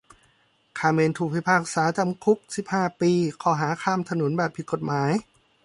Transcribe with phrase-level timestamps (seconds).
[0.79, 3.11] คาร์เมนถูกพิพากษาจำคุกสิบห้าปี
[3.41, 5.11] ข้อหาข้ามถนนแบบผิดกฎหมาย